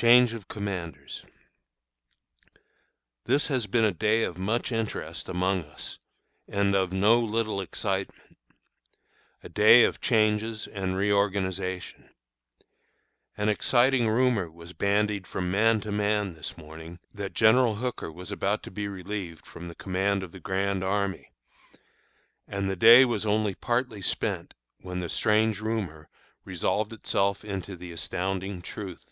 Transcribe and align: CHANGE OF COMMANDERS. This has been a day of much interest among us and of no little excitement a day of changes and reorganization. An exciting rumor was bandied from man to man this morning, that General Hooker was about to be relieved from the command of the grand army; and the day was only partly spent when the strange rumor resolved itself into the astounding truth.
CHANGE 0.00 0.32
OF 0.32 0.46
COMMANDERS. 0.46 1.24
This 3.24 3.48
has 3.48 3.66
been 3.66 3.84
a 3.84 3.90
day 3.90 4.22
of 4.22 4.38
much 4.38 4.70
interest 4.70 5.28
among 5.28 5.64
us 5.64 5.98
and 6.46 6.76
of 6.76 6.92
no 6.92 7.18
little 7.18 7.60
excitement 7.60 8.38
a 9.42 9.48
day 9.48 9.82
of 9.82 10.00
changes 10.00 10.68
and 10.68 10.96
reorganization. 10.96 12.10
An 13.36 13.48
exciting 13.48 14.08
rumor 14.08 14.48
was 14.48 14.72
bandied 14.72 15.26
from 15.26 15.50
man 15.50 15.80
to 15.80 15.90
man 15.90 16.34
this 16.34 16.56
morning, 16.56 17.00
that 17.12 17.34
General 17.34 17.74
Hooker 17.74 18.12
was 18.12 18.30
about 18.30 18.62
to 18.62 18.70
be 18.70 18.86
relieved 18.86 19.44
from 19.44 19.66
the 19.66 19.74
command 19.74 20.22
of 20.22 20.30
the 20.30 20.38
grand 20.38 20.84
army; 20.84 21.32
and 22.46 22.70
the 22.70 22.76
day 22.76 23.04
was 23.04 23.26
only 23.26 23.56
partly 23.56 24.00
spent 24.00 24.54
when 24.80 25.00
the 25.00 25.08
strange 25.08 25.60
rumor 25.60 26.08
resolved 26.44 26.92
itself 26.92 27.44
into 27.44 27.74
the 27.74 27.90
astounding 27.90 28.62
truth. 28.62 29.04